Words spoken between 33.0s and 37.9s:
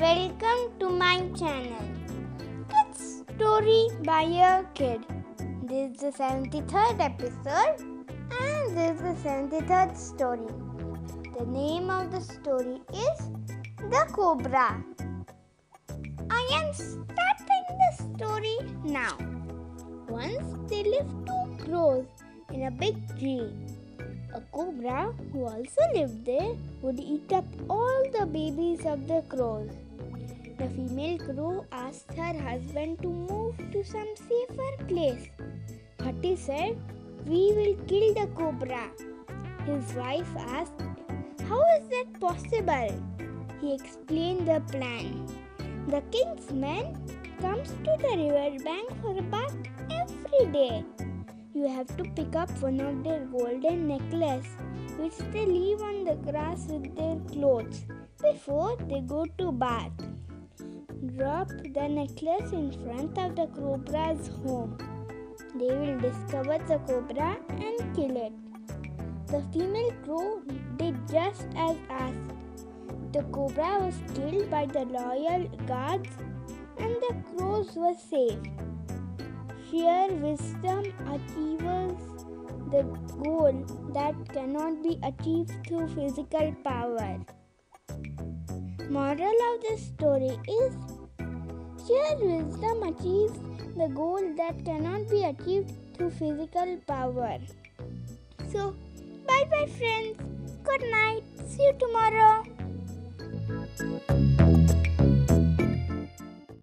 to move to some safer place. But he said, We will